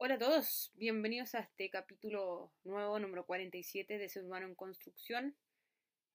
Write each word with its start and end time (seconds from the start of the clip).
Hola 0.00 0.14
a 0.14 0.18
todos, 0.20 0.70
bienvenidos 0.76 1.34
a 1.34 1.40
este 1.40 1.70
capítulo 1.70 2.52
nuevo, 2.62 3.00
número 3.00 3.26
47 3.26 3.98
de 3.98 4.08
Ser 4.08 4.22
Humano 4.22 4.46
en 4.46 4.54
Construcción. 4.54 5.34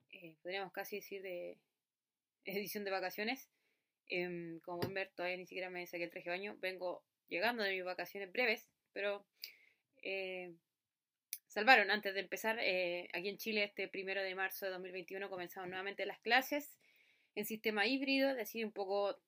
Eh, 0.10 0.38
podríamos 0.42 0.72
casi 0.72 0.96
decir 0.96 1.22
de 1.22 1.60
edición 2.46 2.86
de 2.86 2.92
vacaciones. 2.92 3.50
Em, 4.08 4.62
como 4.62 4.80
pueden 4.80 4.94
ver, 4.94 5.12
todavía 5.14 5.36
ni 5.36 5.46
siquiera 5.46 5.70
me 5.70 5.86
saqué 5.86 6.06
el 6.06 6.12
traje 6.12 6.30
de 6.30 6.38
baño. 6.38 6.56
Vengo 6.62 7.04
llegando 7.28 7.62
de 7.62 7.72
mis 7.72 7.84
vacaciones 7.84 8.32
breves, 8.32 8.70
pero 8.94 9.26
eh, 10.02 10.54
salvaron 11.48 11.92
antes 11.92 12.14
de 12.14 12.22
empezar. 12.22 12.60
Eh, 12.62 13.10
aquí 13.12 13.28
en 13.28 13.38
Chile, 13.38 13.66
este 13.66 13.90
primero 13.90 14.24
de 14.24 14.34
marzo 14.34 14.66
de 14.66 14.72
2021, 14.72 15.30
comenzaron 15.30 15.70
nuevamente 15.70 16.06
las 16.06 16.20
clases 16.20 16.78
en 17.36 17.44
sistema 17.44 17.86
híbrido, 17.86 18.30
es 18.30 18.38
decir, 18.38 18.66
un 18.66 18.72
poco 18.72 19.20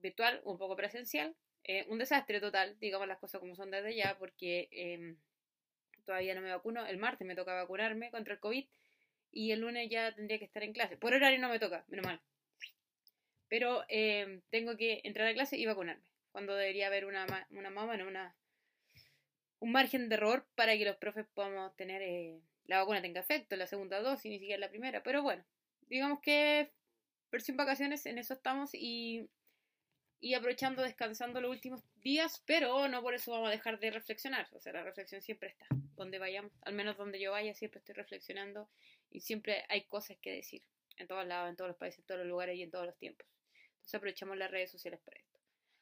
virtual, 0.00 0.40
un 0.44 0.58
poco 0.58 0.76
presencial 0.76 1.34
eh, 1.64 1.86
un 1.88 1.98
desastre 1.98 2.40
total, 2.40 2.76
digamos 2.78 3.08
las 3.08 3.18
cosas 3.18 3.40
como 3.40 3.54
son 3.56 3.70
desde 3.70 3.94
ya, 3.94 4.16
porque 4.18 4.68
em, 4.70 5.16
todavía 6.04 6.34
no 6.34 6.42
me 6.42 6.50
vacuno. 6.50 6.86
El 6.86 6.98
martes 6.98 7.26
me 7.26 7.34
toca 7.34 7.54
vacunarme 7.54 8.10
contra 8.10 8.34
el 8.34 8.40
COVID 8.40 8.66
y 9.32 9.50
el 9.50 9.60
lunes 9.60 9.88
ya 9.90 10.14
tendría 10.14 10.38
que 10.38 10.44
estar 10.44 10.62
en 10.62 10.72
clase. 10.72 10.96
Por 10.96 11.14
horario 11.14 11.38
no 11.40 11.48
me 11.48 11.58
toca, 11.58 11.84
menos 11.88 12.04
mal. 12.04 12.20
Pero 13.48 13.84
em, 13.88 14.42
tengo 14.50 14.76
que 14.76 15.00
entrar 15.04 15.26
a 15.26 15.34
clase 15.34 15.56
y 15.56 15.66
vacunarme. 15.66 16.04
Cuando 16.32 16.54
debería 16.54 16.88
haber 16.88 17.06
una, 17.06 17.26
una 17.50 17.70
mamá, 17.70 17.96
no, 17.96 18.06
una, 18.06 18.36
un 19.60 19.72
margen 19.72 20.08
de 20.08 20.16
error 20.16 20.46
para 20.54 20.76
que 20.76 20.84
los 20.84 20.96
profes 20.96 21.26
podamos 21.32 21.74
tener 21.76 22.02
eh, 22.02 22.40
la 22.66 22.80
vacuna 22.80 23.00
tenga 23.00 23.20
efecto, 23.20 23.56
la 23.56 23.66
segunda 23.66 24.00
dosis, 24.00 24.30
ni 24.30 24.38
siquiera 24.38 24.60
la 24.60 24.70
primera. 24.70 25.02
Pero 25.02 25.22
bueno, 25.22 25.44
digamos 25.88 26.20
que 26.20 26.70
versión 27.30 27.56
vacaciones, 27.56 28.04
en 28.06 28.18
eso 28.18 28.34
estamos 28.34 28.70
y 28.74 29.30
y 30.24 30.32
aprovechando, 30.32 30.82
descansando 30.82 31.38
los 31.42 31.50
últimos 31.50 31.82
días, 32.00 32.42
pero 32.46 32.88
no 32.88 33.02
por 33.02 33.12
eso 33.12 33.30
vamos 33.30 33.48
a 33.48 33.50
dejar 33.50 33.78
de 33.78 33.90
reflexionar. 33.90 34.48
O 34.52 34.58
sea, 34.58 34.72
la 34.72 34.82
reflexión 34.82 35.20
siempre 35.20 35.50
está. 35.50 35.66
Donde 35.96 36.18
vayamos, 36.18 36.50
al 36.62 36.72
menos 36.72 36.96
donde 36.96 37.20
yo 37.20 37.32
vaya, 37.32 37.52
siempre 37.52 37.80
estoy 37.80 37.94
reflexionando 37.94 38.70
y 39.10 39.20
siempre 39.20 39.66
hay 39.68 39.84
cosas 39.84 40.16
que 40.22 40.32
decir. 40.32 40.62
En 40.96 41.08
todos 41.08 41.26
lados, 41.26 41.50
en 41.50 41.56
todos 41.56 41.68
los 41.68 41.76
países, 41.76 41.98
en 41.98 42.06
todos 42.06 42.20
los 42.20 42.28
lugares 42.28 42.56
y 42.56 42.62
en 42.62 42.70
todos 42.70 42.86
los 42.86 42.96
tiempos. 42.96 43.26
Entonces 43.74 43.94
aprovechamos 43.96 44.38
las 44.38 44.50
redes 44.50 44.70
sociales 44.70 44.98
para 45.04 45.18
esto. 45.18 45.38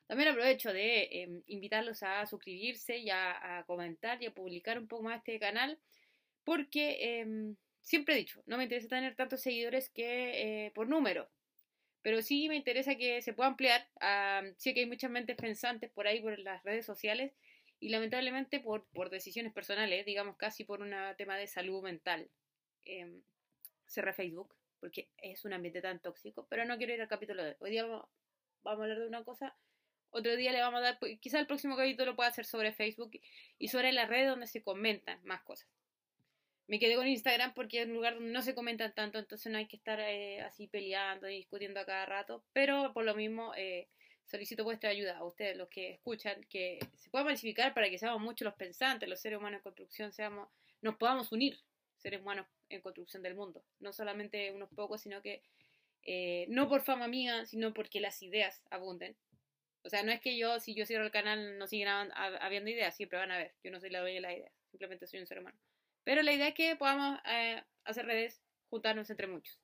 También 0.09 0.31
aprovecho 0.31 0.73
de 0.73 1.23
em, 1.23 1.43
invitarlos 1.47 2.03
a 2.03 2.27
suscribirse 2.27 2.99
y 2.99 3.11
a, 3.11 3.63
comentar 3.69 4.21
y 4.25 4.27
a 4.27 4.35
publicar 4.35 4.77
un 4.77 4.89
poco 4.89 5.05
más 5.05 5.19
este 5.19 5.39
canal, 5.39 5.79
porque 6.43 7.21
em, 7.21 7.55
siempre 7.81 8.17
he 8.17 8.19
dicho, 8.19 8.43
no 8.47 8.57
me 8.57 8.65
interesa 8.65 8.89
tener 8.89 9.15
tantos 9.15 9.41
seguidores 9.41 9.89
que 9.89 10.67
eh, 10.67 10.73
por 10.73 10.89
número, 10.89 11.31
pero 12.03 12.21
sí 12.23 12.49
me 12.49 12.57
interesa 12.57 12.97
que 12.97 13.23
se 13.23 13.33
pueda 13.33 13.49
ampliar. 13.49 13.89
sé 14.57 14.75
que 14.75 14.81
hay 14.81 14.87
muchas 14.87 15.11
mentes 15.11 15.37
pensantes 15.37 15.91
por 15.91 16.07
ahí, 16.07 16.21
por 16.21 16.39
las 16.39 16.63
redes 16.65 16.85
sociales, 16.85 17.33
y 17.81 17.89
lamentablemente 17.89 18.61
por, 18.61 18.87
por 18.89 19.11
decisiones 19.11 19.53
personales, 19.53 20.05
digamos 20.05 20.37
casi 20.37 20.65
por 20.65 20.83
un 20.83 20.95
tema 21.17 21.37
de 21.37 21.47
salud 21.47 21.83
mental. 21.83 22.29
Eh, 22.85 23.21
cerré 23.87 24.13
Facebook, 24.13 24.55
porque 24.81 25.11
es 25.19 25.45
un 25.45 25.53
ambiente 25.53 25.81
tan 25.81 26.01
tóxico, 26.01 26.47
pero 26.49 26.65
no 26.65 26.77
quiero 26.77 26.95
ir 26.95 27.01
al 27.01 27.09
capítulo 27.09 27.45
de 27.45 27.57
hoy. 27.61 27.71
día 27.71 27.85
vamos, 27.85 28.09
a 28.65 28.71
hablar 28.71 28.99
de 28.99 29.07
una 29.07 29.25
cosa. 29.25 29.57
Otro 30.11 30.37
día 30.37 30.53
le 30.53 30.61
vamos 30.61 30.81
a 30.81 30.83
dar, 30.83 30.99
quizá 31.21 31.41
el 31.41 31.47
próximo 31.47 31.77
capítulo 31.77 32.17
pueda 32.17 32.31
ser 32.33 32.45
sobre 32.45 32.73
Facebook 32.73 33.13
y 33.59 33.69
sobre 33.69 33.93
la 33.93 34.07
red 34.07 34.29
donde 34.29 34.47
se 34.47 34.63
comentan 34.63 35.21
más 35.25 35.43
cosas 35.43 35.69
me 36.73 36.79
quedé 36.79 36.97
con 36.97 37.07
Instagram 37.07 37.53
porque 37.53 37.83
es 37.83 37.87
un 37.87 37.93
lugar 37.93 38.15
donde 38.15 38.33
no 38.33 38.41
se 38.41 38.55
comentan 38.55 38.95
tanto, 38.95 39.19
entonces 39.19 39.53
no 39.53 39.59
hay 39.59 39.67
que 39.67 39.77
estar 39.77 40.01
eh, 40.01 40.41
así 40.41 40.69
peleando 40.69 41.29
y 41.29 41.37
discutiendo 41.37 41.79
a 41.79 41.85
cada 41.85 42.07
rato, 42.07 42.43
pero 42.55 42.95
por 42.95 43.05
lo 43.05 43.15
mismo 43.15 43.53
eh, 43.59 43.89
solicito 44.25 44.65
vuestra 44.65 44.89
ayuda 44.89 45.19
a 45.19 45.25
ustedes, 45.25 45.55
los 45.55 45.69
que 45.69 45.91
escuchan, 45.91 46.43
que 46.49 46.79
se 46.97 47.11
pueda 47.11 47.27
masificar 47.27 47.75
para 47.75 47.91
que 47.91 47.99
seamos 47.99 48.23
muchos 48.23 48.47
los 48.47 48.55
pensantes, 48.55 49.07
los 49.07 49.21
seres 49.21 49.39
humanos 49.39 49.59
en 49.59 49.65
construcción, 49.65 50.13
seamos, 50.15 50.49
nos 50.81 50.97
podamos 50.97 51.31
unir, 51.31 51.59
seres 51.99 52.23
humanos 52.23 52.47
en 52.71 52.81
construcción 52.81 53.23
del 53.23 53.35
mundo, 53.35 53.63
no 53.79 53.93
solamente 53.93 54.51
unos 54.51 54.71
pocos, 54.71 55.03
sino 55.03 55.21
que 55.21 55.43
eh, 56.05 56.47
no 56.49 56.71
por 56.71 56.81
fama 56.81 57.07
mía, 57.07 57.45
sino 57.45 57.75
porque 57.75 58.01
las 58.01 58.23
ideas 58.23 58.63
abunden. 58.71 59.15
O 59.83 59.91
sea, 59.91 60.03
no 60.05 60.11
es 60.11 60.23
que 60.23 60.39
yo, 60.39 60.59
si 60.59 60.75
yo 60.75 60.87
cierro 60.87 61.05
el 61.05 61.11
canal, 61.11 61.59
no 61.59 61.67
sigan 61.67 62.11
habiendo 62.15 62.71
ideas, 62.71 62.97
siempre 62.97 63.19
van 63.19 63.31
a 63.31 63.35
haber. 63.35 63.53
Yo 63.63 63.71
no 63.71 63.79
soy 63.79 63.91
la 63.91 64.01
dueña 64.01 64.15
de 64.15 64.21
las 64.23 64.37
ideas, 64.39 64.53
simplemente 64.71 65.07
soy 65.07 65.21
un 65.21 65.27
ser 65.27 65.41
humano. 65.41 65.59
Pero 66.05 66.23
la 66.23 66.33
idea 66.33 66.49
es 66.49 66.55
que 66.55 66.77
podamos 66.77 67.19
eh, 67.27 67.63
hacer 67.85 68.07
redes, 68.07 68.43
juntarnos 68.69 69.09
entre 69.11 69.27
muchos. 69.27 69.59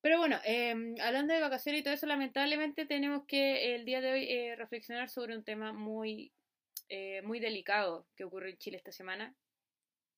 Pero 0.00 0.18
bueno, 0.18 0.38
em, 0.44 0.94
hablando 1.00 1.34
de 1.34 1.40
vacaciones 1.40 1.80
y 1.80 1.84
todo 1.84 1.94
eso, 1.94 2.06
lamentablemente 2.06 2.86
tenemos 2.86 3.24
que 3.26 3.74
el 3.74 3.84
día 3.84 4.00
de 4.00 4.12
hoy 4.12 4.30
eh, 4.30 4.54
reflexionar 4.56 5.08
sobre 5.08 5.36
un 5.36 5.42
tema 5.42 5.72
muy, 5.72 6.32
eh, 6.88 7.22
muy 7.22 7.40
delicado 7.40 8.06
que 8.14 8.24
ocurre 8.24 8.50
en 8.50 8.58
Chile 8.58 8.76
esta 8.76 8.92
semana. 8.92 9.34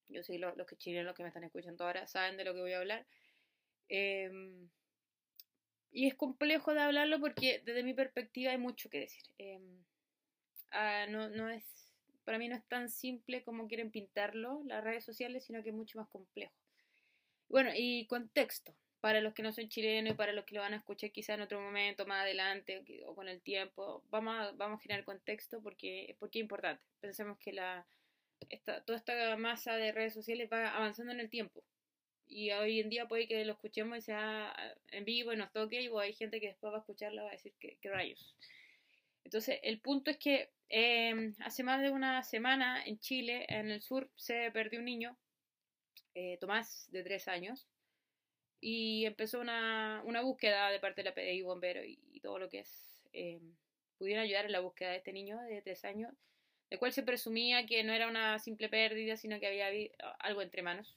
Yo 0.09 0.23
sé, 0.23 0.39
los, 0.39 0.57
los 0.57 0.67
que 0.67 0.77
chilenos 0.77 1.15
que 1.15 1.23
me 1.23 1.29
están 1.29 1.45
escuchando 1.45 1.85
ahora 1.85 2.07
saben 2.07 2.37
de 2.37 2.45
lo 2.45 2.53
que 2.53 2.61
voy 2.61 2.73
a 2.73 2.79
hablar. 2.79 3.07
Em, 3.89 4.69
y 5.91 6.07
es 6.07 6.15
complejo 6.15 6.75
de 6.75 6.81
hablarlo 6.81 7.19
porque 7.19 7.63
desde 7.65 7.83
mi 7.83 7.95
perspectiva 7.95 8.53
hay 8.53 8.59
mucho 8.59 8.91
que 8.91 9.01
decir. 9.01 9.23
Em, 9.39 9.85
ah, 10.71 11.07
no, 11.09 11.31
no 11.31 11.49
es 11.49 11.65
para 12.29 12.39
mí 12.39 12.47
no 12.47 12.57
es 12.57 12.69
tan 12.69 12.91
simple 12.91 13.43
como 13.43 13.67
quieren 13.69 13.91
pintarlo 13.91 14.61
las 14.67 14.85
redes 14.85 15.03
sociales, 15.03 15.47
sino 15.47 15.63
que 15.63 15.71
es 15.71 15.75
mucho 15.75 15.97
más 15.97 16.09
complejo. 16.09 16.53
Bueno, 17.49 17.71
y 17.75 18.05
contexto, 18.05 18.75
para 19.01 19.23
los 19.23 19.33
que 19.33 19.43
no 19.43 19.51
son 19.51 19.71
chilenos 19.71 20.13
y 20.13 20.15
para 20.15 20.35
los 20.35 20.45
que 20.45 20.55
lo 20.55 20.61
van 20.61 20.75
a 20.75 20.77
escuchar 20.77 21.11
quizá 21.11 21.33
en 21.33 21.41
otro 21.41 21.59
momento, 21.59 22.05
más 22.05 22.25
adelante 22.25 22.85
o 23.07 23.15
con 23.15 23.31
el 23.31 23.41
tiempo, 23.41 24.05
vamos 24.11 24.35
a, 24.37 24.53
vamos 24.53 24.79
a 24.79 24.83
generar 24.83 25.07
contexto 25.07 25.63
porque, 25.63 26.17
porque 26.19 26.41
es 26.41 26.43
importante. 26.43 26.83
Pensemos 27.01 27.39
que 27.39 27.55
la, 27.55 27.87
esta, 28.51 28.85
toda 28.85 28.99
esta 28.99 29.35
masa 29.39 29.77
de 29.77 29.93
redes 29.93 30.13
sociales 30.13 30.51
va 30.53 30.69
avanzando 30.77 31.13
en 31.13 31.21
el 31.21 31.31
tiempo. 31.31 31.65
Y 32.27 32.51
hoy 32.51 32.81
en 32.81 32.91
día 32.91 33.09
puede 33.09 33.27
que 33.27 33.43
lo 33.47 33.55
escuchemos 33.55 33.97
y 33.97 34.03
sea 34.03 34.55
en 34.91 35.07
vivo 35.07 35.33
y 35.33 35.37
nos 35.39 35.51
toque, 35.51 35.81
y 35.81 35.89
hay 35.99 36.13
gente 36.13 36.41
que 36.41 36.49
después 36.49 36.75
va 36.75 36.77
a 36.77 36.81
escucharlo 36.81 37.23
y 37.23 37.25
va 37.25 37.31
a 37.31 37.33
decir 37.33 37.55
que, 37.59 37.79
que 37.81 37.89
rayos. 37.89 38.37
Entonces, 39.25 39.59
el 39.63 39.81
punto 39.81 40.11
es 40.11 40.19
que 40.19 40.51
Em, 40.71 41.35
hace 41.41 41.63
más 41.63 41.81
de 41.81 41.91
una 41.91 42.23
semana 42.23 42.85
en 42.85 42.99
Chile, 42.99 43.47
en 43.49 43.71
el 43.71 43.81
sur, 43.81 44.11
se 44.17 44.51
perdió 44.51 44.81
un 44.81 44.85
niño, 44.85 45.17
eh, 46.15 46.37
Tomás, 46.41 46.89
de 46.91 47.03
tres 47.03 47.27
años, 47.29 47.67
y 48.61 49.07
empezó 49.07 49.41
una, 49.41 50.03
una, 50.05 50.23
búsqueda 50.23 50.71
de 50.71 50.81
parte 50.81 51.03
de 51.03 51.11
la 51.11 51.15
PDI 51.15 51.43
Bombero 51.43 51.85
y, 51.85 52.21
todo 52.21 52.39
lo 52.39 52.49
que 52.49 52.61
es, 52.61 53.01
eh, 53.13 53.41
pudieron 53.97 54.25
ayudar 54.25 54.47
en 54.47 54.53
la 54.53 54.61
búsqueda 54.61 54.91
de 54.91 54.97
este 54.99 55.13
niño 55.13 55.41
de 55.43 55.63
tres 55.63 55.85
años, 55.85 56.13
de 56.69 56.79
cual 56.79 56.93
se 56.93 57.03
presumía 57.03 57.65
que 57.65 57.83
no 57.85 57.93
era 57.93 58.09
una 58.09 58.39
simple 58.39 58.69
pérdida, 58.69 59.17
sino 59.17 59.41
que 59.41 59.47
había 59.47 59.69
algo 60.19 60.43
entre 60.43 60.63
manos. 60.63 60.97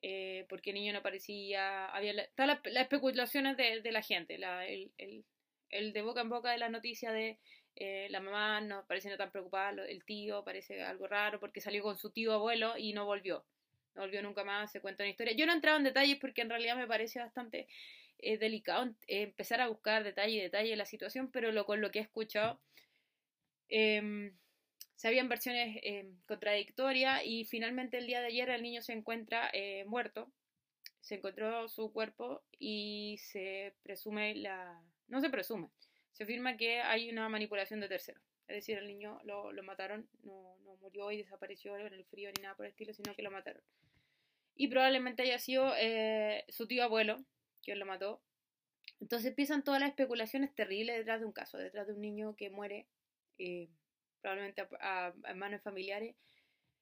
Eh, 0.00 0.46
porque 0.48 0.70
el 0.70 0.74
niño 0.74 0.92
no 0.92 1.00
aparecía, 1.00 1.86
había 1.86 2.28
todas 2.34 2.60
las, 2.64 2.82
especulaciones 2.82 3.56
de, 3.56 3.80
de, 3.82 3.92
la 3.92 4.02
gente, 4.02 4.38
la, 4.38 4.64
el, 4.64 4.92
el, 4.96 5.24
el, 5.70 5.92
de 5.92 6.02
boca 6.02 6.20
en 6.20 6.28
boca 6.28 6.50
de 6.50 6.58
la 6.58 6.68
noticia 6.68 7.12
de 7.12 7.38
eh, 7.80 8.08
la 8.10 8.18
mamá 8.18 8.60
no 8.60 8.84
parece 8.88 9.08
no 9.08 9.16
tan 9.16 9.30
preocupada, 9.30 9.86
el 9.86 10.04
tío 10.04 10.42
parece 10.42 10.82
algo 10.82 11.06
raro 11.06 11.38
porque 11.38 11.60
salió 11.60 11.84
con 11.84 11.96
su 11.96 12.10
tío 12.10 12.32
abuelo 12.32 12.76
y 12.76 12.92
no 12.92 13.06
volvió. 13.06 13.44
No 13.94 14.02
volvió 14.02 14.20
nunca 14.20 14.42
más, 14.42 14.72
se 14.72 14.80
cuenta 14.80 15.04
una 15.04 15.10
historia. 15.10 15.32
Yo 15.34 15.46
no 15.46 15.52
entraba 15.52 15.78
en 15.78 15.84
detalles 15.84 16.18
porque 16.20 16.40
en 16.42 16.50
realidad 16.50 16.76
me 16.76 16.88
parece 16.88 17.20
bastante 17.20 17.68
eh, 18.18 18.36
delicado 18.36 18.86
eh, 19.06 19.22
empezar 19.22 19.60
a 19.60 19.68
buscar 19.68 20.02
detalle 20.02 20.32
y 20.32 20.40
detalle 20.40 20.70
de 20.70 20.76
la 20.76 20.86
situación, 20.86 21.30
pero 21.30 21.52
lo, 21.52 21.66
con 21.66 21.80
lo 21.80 21.92
que 21.92 22.00
he 22.00 22.02
escuchado 22.02 22.60
em, 23.68 24.36
se 24.96 25.06
habían 25.06 25.28
versiones 25.28 25.78
em, 25.84 26.16
contradictorias 26.26 27.22
y 27.24 27.44
finalmente 27.44 27.98
el 27.98 28.08
día 28.08 28.20
de 28.20 28.26
ayer 28.26 28.50
el 28.50 28.62
niño 28.62 28.82
se 28.82 28.92
encuentra 28.92 29.52
muerto. 29.86 30.32
Se 31.00 31.14
encontró 31.14 31.68
su 31.68 31.92
cuerpo 31.92 32.42
y 32.58 33.18
se 33.18 33.72
presume 33.84 34.34
la... 34.34 34.82
no 35.08 35.20
se 35.20 35.30
presume, 35.30 35.70
se 36.12 36.24
afirma 36.24 36.56
que 36.56 36.80
hay 36.80 37.10
una 37.10 37.28
manipulación 37.28 37.80
de 37.80 37.88
terceros. 37.88 38.22
Es 38.48 38.56
decir, 38.56 38.78
el 38.78 38.88
niño 38.88 39.20
lo, 39.24 39.52
lo 39.52 39.62
mataron, 39.62 40.08
no, 40.22 40.56
no, 40.64 40.76
murió 40.76 41.10
y 41.10 41.18
desapareció 41.18 41.76
en 41.76 41.92
el 41.92 42.04
frío 42.06 42.30
ni 42.34 42.42
nada 42.42 42.56
por 42.56 42.64
el 42.64 42.70
estilo, 42.70 42.94
sino 42.94 43.14
que 43.14 43.22
lo 43.22 43.30
mataron. 43.30 43.62
Y 44.56 44.68
probablemente 44.68 45.22
haya 45.22 45.38
sido 45.38 45.74
eh, 45.76 46.44
su 46.48 46.66
tío 46.66 46.82
abuelo 46.82 47.22
quien 47.62 47.78
lo 47.78 47.86
mató. 47.86 48.22
Entonces 49.00 49.28
empiezan 49.28 49.62
todas 49.62 49.80
las 49.80 49.90
especulaciones 49.90 50.54
terribles 50.54 50.96
detrás 50.96 51.20
de 51.20 51.26
un 51.26 51.32
caso, 51.32 51.58
detrás 51.58 51.86
de 51.86 51.92
un 51.92 52.00
niño 52.00 52.34
que 52.36 52.48
muere, 52.48 52.86
eh, 53.38 53.68
probablemente 54.22 54.66
a, 54.80 55.12
manos 55.36 55.62
familiares. 55.62 56.16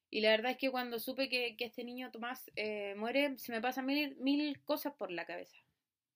Y 0.08 0.20
la 0.20 0.30
verdad 0.30 0.52
es 0.52 0.58
que 0.58 0.70
cuando 0.70 1.00
supe 1.00 1.28
que, 1.28 1.56
que 1.56 1.64
este 1.64 1.82
niño 1.82 2.12
Tomás 2.12 2.50
eh, 2.54 2.94
muere, 2.96 3.36
se 3.38 3.50
me 3.50 3.60
pasan 3.60 3.86
mil, 3.86 4.16
mil 4.16 4.62
cosas 4.62 4.94
por 4.94 5.10
la 5.10 5.26
cabeza 5.26 5.65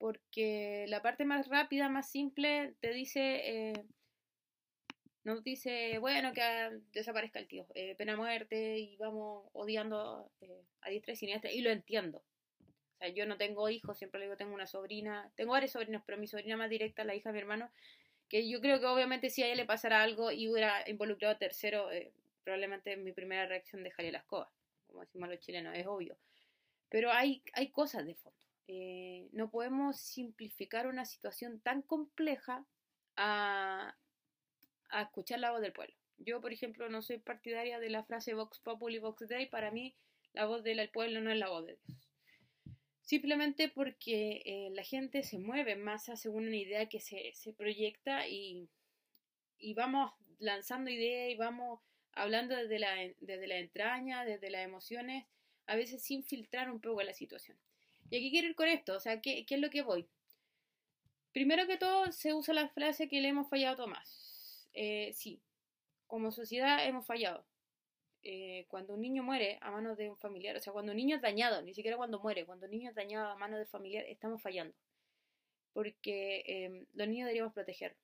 porque 0.00 0.86
la 0.88 1.02
parte 1.02 1.26
más 1.26 1.46
rápida, 1.48 1.90
más 1.90 2.10
simple, 2.10 2.74
te 2.80 2.90
dice, 2.90 3.20
eh, 3.44 3.84
nos 5.24 5.44
dice, 5.44 5.98
bueno, 5.98 6.32
que 6.32 6.40
desaparezca 6.92 7.38
el 7.38 7.46
tío, 7.46 7.66
eh, 7.74 7.94
pena 7.96 8.16
muerte 8.16 8.78
y 8.78 8.96
vamos 8.96 9.50
odiando 9.52 10.32
eh, 10.40 10.64
a 10.80 10.88
diestra 10.88 11.12
y 11.12 11.16
siniestra, 11.16 11.52
y 11.52 11.60
lo 11.60 11.68
entiendo. 11.68 12.24
O 12.94 12.96
sea, 12.98 13.08
yo 13.08 13.26
no 13.26 13.36
tengo 13.36 13.68
hijos, 13.68 13.98
siempre 13.98 14.20
le 14.20 14.24
digo, 14.24 14.38
tengo 14.38 14.54
una 14.54 14.66
sobrina, 14.66 15.30
tengo 15.34 15.52
varias 15.52 15.72
sobrinas, 15.72 16.02
pero 16.06 16.16
mi 16.16 16.26
sobrina 16.26 16.56
más 16.56 16.70
directa, 16.70 17.04
la 17.04 17.14
hija 17.14 17.28
de 17.28 17.34
mi 17.34 17.40
hermano, 17.40 17.70
que 18.30 18.48
yo 18.48 18.62
creo 18.62 18.80
que 18.80 18.86
obviamente 18.86 19.28
si 19.28 19.42
a 19.42 19.48
ella 19.48 19.56
le 19.56 19.66
pasara 19.66 20.02
algo 20.02 20.32
y 20.32 20.48
hubiera 20.48 20.88
involucrado 20.88 21.34
a 21.34 21.38
tercero, 21.38 21.92
eh, 21.92 22.14
probablemente 22.42 22.96
mi 22.96 23.12
primera 23.12 23.44
reacción 23.44 23.82
dejaría 23.82 24.12
la 24.12 24.18
escoba, 24.20 24.50
como 24.86 25.02
decimos 25.02 25.28
los 25.28 25.40
chilenos, 25.40 25.76
es 25.76 25.86
obvio. 25.86 26.16
Pero 26.88 27.12
hay, 27.12 27.42
hay 27.52 27.70
cosas 27.70 28.06
de 28.06 28.14
fondo. 28.14 28.40
Eh, 28.72 29.28
no 29.32 29.50
podemos 29.50 30.00
simplificar 30.00 30.86
una 30.86 31.04
situación 31.04 31.58
tan 31.60 31.82
compleja 31.82 32.64
a, 33.16 33.96
escuchar 35.02 35.40
la 35.40 35.50
voz 35.50 35.60
del 35.60 35.72
pueblo. 35.72 35.92
Yo, 36.18 36.40
por 36.40 36.52
ejemplo, 36.52 36.88
no 36.88 37.02
soy 37.02 37.18
partidaria 37.18 37.80
de 37.80 37.90
la 37.90 38.04
frase 38.04 38.32
Vox 38.32 38.60
Populi, 38.60 39.00
Vox 39.00 39.26
Dei. 39.26 39.46
Para 39.46 39.72
mí, 39.72 39.96
la 40.34 40.46
voz 40.46 40.62
del 40.62 40.88
pueblo 40.90 41.20
no 41.20 41.32
es 41.32 41.38
la 41.38 41.48
voz 41.48 41.66
de 41.66 41.78
Dios. 41.84 42.08
Simplemente 43.00 43.68
porque 43.68 44.40
eh, 44.44 44.70
la 44.70 44.84
gente 44.84 45.24
se 45.24 45.40
mueve 45.40 45.74
más 45.74 46.04
según 46.04 46.46
una 46.46 46.56
idea 46.56 46.88
que 46.88 47.00
se, 47.00 47.52
proyecta 47.54 48.28
y, 48.28 48.68
y, 49.58 49.74
vamos 49.74 50.12
lanzando 50.38 50.92
ideas 50.92 51.28
y 51.28 51.34
vamos 51.34 51.80
hablando 52.12 52.54
desde 52.54 52.78
la, 52.78 52.94
desde 53.18 53.48
la 53.48 53.58
entraña, 53.58 54.24
desde 54.24 54.48
las 54.48 54.64
emociones, 54.64 55.26
a 55.66 55.74
veces 55.74 56.04
sin 56.04 56.22
filtrar 56.22 56.70
un 56.70 56.80
poco 56.80 57.02
la 57.02 57.14
situación. 57.14 57.58
¿Y 58.10 58.16
aquí 58.16 58.30
quiero 58.30 58.48
ir 58.48 58.54
con 58.56 58.68
esto? 58.68 58.96
O 58.96 59.00
sea, 59.00 59.20
¿qué, 59.20 59.46
qué 59.46 59.54
es 59.54 59.60
lo 59.60 59.70
que 59.70 59.82
voy? 59.82 60.08
Primero 61.32 61.66
que 61.66 61.76
todo, 61.76 62.10
se 62.10 62.34
usa 62.34 62.52
la 62.54 62.68
frase 62.68 63.08
que 63.08 63.20
le 63.20 63.28
hemos 63.28 63.48
fallado 63.48 63.74
a 63.74 63.76
Tomás. 63.76 64.68
Eh, 64.74 65.12
sí, 65.14 65.40
como 66.06 66.32
sociedad 66.32 66.84
hemos 66.86 67.06
fallado. 67.06 67.46
Eh, 68.22 68.66
cuando 68.68 68.94
un 68.94 69.00
niño 69.00 69.22
muere 69.22 69.58
a 69.62 69.70
manos 69.70 69.96
de 69.96 70.10
un 70.10 70.18
familiar, 70.18 70.56
o 70.56 70.60
sea, 70.60 70.72
cuando 70.72 70.92
un 70.92 70.96
niño 70.96 71.16
es 71.16 71.22
dañado, 71.22 71.62
ni 71.62 71.72
siquiera 71.72 71.96
cuando 71.96 72.18
muere, 72.20 72.44
cuando 72.44 72.66
un 72.66 72.72
niño 72.72 72.90
es 72.90 72.96
dañado 72.96 73.28
a 73.30 73.36
manos 73.36 73.60
de 73.60 73.66
familiar, 73.66 74.04
estamos 74.06 74.42
fallando. 74.42 74.74
Porque 75.72 76.42
eh, 76.46 76.86
los 76.94 77.08
niños 77.08 77.26
deberíamos 77.26 77.54
proteger. 77.54 77.96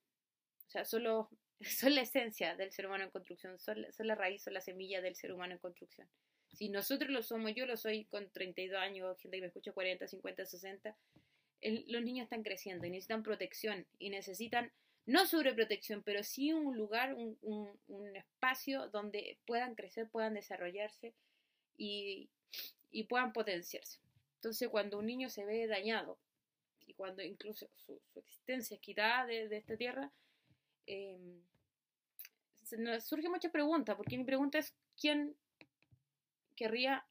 O 0.68 0.70
sea, 0.70 0.84
solo, 0.84 1.28
son 1.60 1.96
la 1.96 2.02
esencia 2.02 2.54
del 2.54 2.70
ser 2.70 2.86
humano 2.86 3.04
en 3.04 3.10
construcción, 3.10 3.58
son, 3.58 3.84
son 3.92 4.06
la 4.06 4.14
raíz, 4.14 4.42
son 4.44 4.54
la 4.54 4.60
semilla 4.60 5.02
del 5.02 5.16
ser 5.16 5.32
humano 5.32 5.54
en 5.54 5.58
construcción. 5.58 6.08
Si 6.56 6.70
nosotros 6.70 7.10
lo 7.10 7.22
somos, 7.22 7.54
yo 7.54 7.66
lo 7.66 7.76
soy 7.76 8.06
con 8.06 8.30
32 8.30 8.80
años, 8.80 9.18
gente 9.18 9.36
que 9.36 9.40
me 9.42 9.46
escucha 9.48 9.72
40, 9.72 10.08
50, 10.08 10.46
60, 10.46 10.96
los 11.88 12.02
niños 12.02 12.24
están 12.24 12.42
creciendo 12.42 12.86
y 12.86 12.90
necesitan 12.90 13.22
protección 13.22 13.86
y 13.98 14.08
necesitan 14.08 14.72
no 15.04 15.26
sobreprotección, 15.26 16.02
pero 16.02 16.22
sí 16.22 16.54
un 16.54 16.74
lugar, 16.74 17.12
un, 17.12 17.38
un, 17.42 18.16
espacio 18.16 18.88
donde 18.88 19.38
puedan 19.46 19.74
crecer, 19.74 20.08
puedan 20.08 20.32
desarrollarse 20.32 21.12
y, 21.76 22.30
y, 22.90 23.04
puedan 23.04 23.34
potenciarse. 23.34 24.00
Entonces, 24.36 24.70
cuando 24.70 24.98
un 24.98 25.04
niño 25.04 25.28
se 25.28 25.44
ve 25.44 25.66
dañado 25.66 26.18
y 26.86 26.94
cuando 26.94 27.22
incluso 27.22 27.68
su, 27.76 28.00
existencia 28.14 28.76
es 28.76 28.80
quitada 28.80 29.26
de, 29.26 29.48
de 29.48 29.58
esta 29.58 29.76
tierra, 29.76 30.10
eh, 30.86 31.18
nos 32.78 33.04
surge 33.04 33.28
mucha 33.28 33.50
pregunta, 33.50 33.94
porque 33.94 34.16
mi 34.16 34.24
pregunta 34.24 34.58
es, 34.58 34.74
¿quién 34.98 35.36
querría 36.56 37.06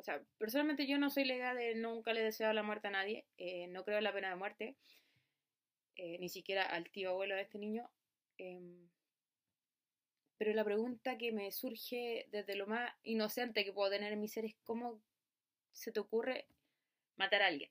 o 0.00 0.02
sea, 0.02 0.22
personalmente 0.38 0.86
yo 0.86 0.96
no 0.96 1.10
soy 1.10 1.26
legal 1.26 1.58
de 1.58 1.74
nunca 1.74 2.14
le 2.14 2.22
deseo 2.22 2.50
la 2.54 2.62
muerte 2.62 2.88
a 2.88 2.90
nadie, 2.90 3.26
eh, 3.36 3.66
no 3.66 3.84
creo 3.84 3.98
en 3.98 4.04
la 4.04 4.14
pena 4.14 4.30
de 4.30 4.36
muerte, 4.36 4.76
eh, 5.96 6.16
ni 6.18 6.30
siquiera 6.30 6.62
al 6.62 6.90
tío 6.90 7.10
abuelo 7.10 7.34
de 7.34 7.42
este 7.42 7.58
niño. 7.58 7.90
Em, 8.38 8.88
pero 10.38 10.54
la 10.54 10.64
pregunta 10.64 11.18
que 11.18 11.32
me 11.32 11.52
surge 11.52 12.26
desde 12.30 12.56
lo 12.56 12.66
más 12.66 12.90
inocente 13.02 13.62
que 13.62 13.74
puedo 13.74 13.90
tener 13.90 14.14
en 14.14 14.20
mi 14.22 14.28
ser 14.28 14.46
es 14.46 14.56
cómo 14.64 15.02
se 15.70 15.92
te 15.92 16.00
ocurre 16.00 16.46
matar 17.16 17.42
a 17.42 17.48
alguien. 17.48 17.70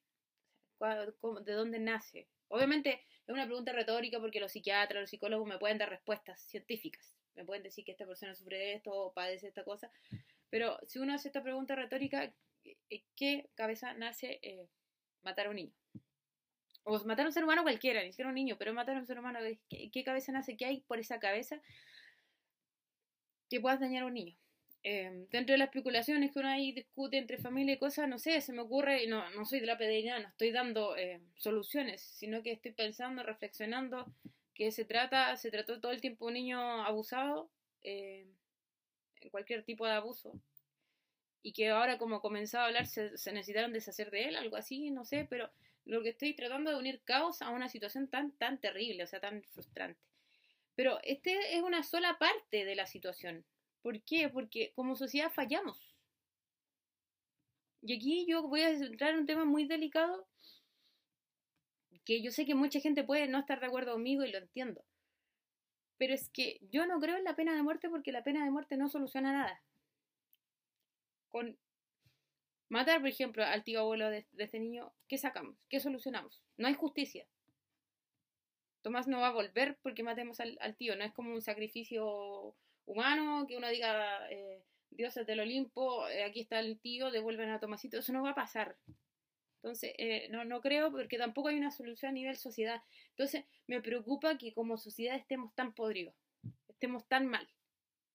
¿De 1.45 1.53
dónde 1.53 1.79
nace? 1.79 2.27
Obviamente 2.47 3.07
es 3.25 3.33
una 3.33 3.47
pregunta 3.47 3.73
retórica 3.73 4.19
porque 4.19 4.39
los 4.39 4.51
psiquiatras, 4.51 5.01
los 5.01 5.09
psicólogos 5.09 5.47
me 5.47 5.57
pueden 5.57 5.79
dar 5.79 5.89
respuestas 5.89 6.41
científicas. 6.43 7.17
Me 7.33 7.43
pueden 7.43 7.63
decir 7.63 7.83
que 7.85 7.93
esta 7.93 8.05
persona 8.05 8.35
sufre 8.35 8.73
esto 8.73 8.91
o 8.91 9.13
padece 9.13 9.47
esta 9.47 9.63
cosa. 9.63 9.91
Pero 10.49 10.77
si 10.85 10.99
uno 10.99 11.13
hace 11.13 11.27
esta 11.27 11.43
pregunta 11.43 11.75
retórica, 11.75 12.33
¿qué 13.15 13.49
cabeza 13.55 13.93
nace 13.93 14.39
eh, 14.41 14.67
matar 15.21 15.47
a 15.47 15.49
un 15.49 15.57
niño? 15.57 15.73
O 16.83 17.03
matar 17.05 17.25
a 17.25 17.29
un 17.29 17.33
ser 17.33 17.43
humano 17.43 17.63
cualquiera, 17.63 18.01
ni 18.03 18.11
siquiera 18.11 18.29
un 18.29 18.35
niño, 18.35 18.57
pero 18.57 18.73
matar 18.73 18.95
a 18.95 18.99
un 18.99 19.05
ser 19.05 19.19
humano, 19.19 19.39
¿qué, 19.69 20.03
cabeza 20.03 20.31
nace? 20.31 20.57
¿Qué 20.57 20.65
hay 20.65 20.81
por 20.81 20.99
esa 20.99 21.19
cabeza 21.19 21.61
que 23.49 23.59
puedas 23.59 23.79
dañar 23.79 24.03
a 24.03 24.07
un 24.07 24.13
niño? 24.13 24.35
Eh, 24.81 25.27
dentro 25.29 25.53
de 25.53 25.57
las 25.57 25.67
especulaciones 25.67 26.31
que 26.31 26.39
uno 26.39 26.47
ahí 26.47 26.71
discute 26.71 27.17
entre 27.17 27.37
familia 27.37 27.73
y 27.73 27.77
cosas, 27.77 28.07
no 28.07 28.17
sé, 28.17 28.39
se 28.41 28.53
me 28.53 28.61
ocurre, 28.61 29.03
y 29.03 29.07
no, 29.07 29.29
no 29.31 29.45
soy 29.45 29.59
de 29.59 29.65
la 29.67 29.77
pederina, 29.77 30.19
no 30.19 30.29
estoy 30.29 30.51
dando 30.51 30.95
eh, 30.95 31.19
soluciones, 31.35 32.01
sino 32.01 32.41
que 32.41 32.53
estoy 32.53 32.71
pensando, 32.71 33.21
reflexionando, 33.23 34.05
que 34.53 34.71
se 34.71 34.85
trata, 34.85 35.35
se 35.35 35.51
trató 35.51 35.81
todo 35.81 35.91
el 35.91 36.01
tiempo 36.01 36.27
un 36.27 36.33
niño 36.33 36.59
abusado, 36.85 37.51
en 37.81 38.38
cualquier 39.31 39.63
tipo 39.63 39.85
de 39.85 39.93
abuso. 39.93 40.39
Y 41.41 41.53
que 41.53 41.69
ahora 41.69 41.97
como 41.97 42.21
comenzaba 42.21 42.65
a 42.65 42.67
hablar 42.67 42.87
se, 42.87 43.11
necesitaron 43.31 43.73
deshacer 43.73 44.11
de 44.11 44.29
él, 44.29 44.35
algo 44.35 44.55
así, 44.55 44.91
no 44.91 45.05
sé, 45.05 45.25
pero 45.29 45.49
lo 45.85 46.01
que 46.03 46.09
estoy 46.09 46.35
tratando 46.35 46.71
de 46.71 46.77
unir 46.77 47.01
caos 47.03 47.41
a 47.41 47.49
una 47.49 47.69
situación 47.69 48.07
tan, 48.07 48.31
tan 48.33 48.59
terrible, 48.59 49.03
o 49.03 49.07
sea, 49.07 49.19
tan 49.19 49.43
frustrante. 49.43 49.99
Pero 50.75 50.99
este 51.03 51.55
es 51.55 51.61
una 51.61 51.83
sola 51.83 52.17
parte 52.17 52.65
de 52.65 52.75
la 52.75 52.85
situación. 52.85 53.45
¿Por 53.81 54.01
qué? 54.03 54.29
Porque 54.29 54.71
como 54.75 54.95
sociedad 54.95 55.31
fallamos. 55.31 55.95
Y 57.81 57.95
aquí 57.95 58.25
yo 58.27 58.43
voy 58.43 58.61
a 58.61 58.69
entrar 58.69 59.13
en 59.13 59.21
un 59.21 59.25
tema 59.25 59.45
muy 59.45 59.65
delicado 59.65 60.27
que 62.09 62.21
yo 62.21 62.31
sé 62.31 62.45
que 62.45 62.55
mucha 62.55 62.79
gente 62.79 63.03
puede 63.03 63.27
no 63.27 63.39
estar 63.39 63.59
de 63.59 63.67
acuerdo 63.67 63.93
conmigo 63.93 64.23
y 64.23 64.31
lo 64.31 64.39
entiendo. 64.39 64.83
Pero 65.99 66.13
es 66.13 66.29
que 66.29 66.59
yo 66.71 66.87
no 66.87 66.99
creo 66.99 67.17
en 67.17 67.25
la 67.25 67.35
pena 67.35 67.53
de 67.53 67.61
muerte 67.61 67.89
porque 67.89 68.13
la 68.13 68.23
pena 68.23 68.43
de 68.43 68.49
muerte 68.49 68.77
no 68.77 68.87
soluciona 68.87 69.33
nada. 69.33 69.61
Con 71.27 71.59
matar, 72.69 73.01
por 73.01 73.09
ejemplo, 73.09 73.43
al 73.45 73.63
tío 73.63 73.81
abuelo 73.81 74.09
de, 74.09 74.25
este 74.37 74.59
niño, 74.59 74.93
¿qué 75.09 75.17
sacamos? 75.17 75.57
¿Qué 75.67 75.81
solucionamos? 75.81 76.41
No 76.57 76.67
hay 76.67 76.73
justicia. 76.73 77.27
Tomás 78.81 79.09
no 79.09 79.19
va 79.19 79.27
a 79.27 79.33
volver 79.33 79.77
porque 79.83 80.03
matemos 80.03 80.39
al, 80.39 80.57
tío. 80.77 80.95
No 80.95 81.03
es 81.03 81.11
como 81.11 81.33
un 81.33 81.41
sacrificio 81.41 82.55
humano 82.85 83.45
que 83.45 83.57
uno 83.57 83.67
diga, 83.67 84.31
eh, 84.31 84.63
dioses 84.91 85.27
del 85.27 85.41
Olimpo, 85.41 86.07
eh, 86.07 86.23
aquí 86.23 86.39
está 86.39 86.61
el 86.61 86.79
tío, 86.79 87.11
devuelven 87.11 87.49
a 87.49 87.59
Tomasito. 87.59 87.97
Eso 87.97 88.13
no 88.13 88.23
va 88.23 88.29
a 88.29 88.35
pasar. 88.35 88.77
Entonces, 89.61 89.93
eh, 89.97 90.27
no, 90.29 90.45
no 90.45 90.61
creo 90.61 90.89
porque 90.89 91.17
tampoco 91.17 91.49
hay 91.49 91.57
una 91.57 91.71
solución 91.71 92.11
a 92.11 92.13
nivel 92.13 92.37
sociedad. 92.37 92.81
Entonces, 93.09 93.43
me 93.67 93.81
preocupa 93.81 94.37
que 94.37 94.53
como 94.53 94.77
sociedad 94.77 95.17
estemos 95.17 95.53
tan 95.53 95.73
podridos, 95.73 96.15
estemos 96.69 97.05
tan 97.07 97.27
mal. 97.27 97.47